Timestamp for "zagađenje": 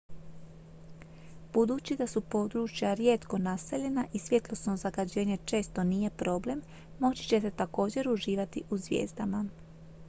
4.77-5.37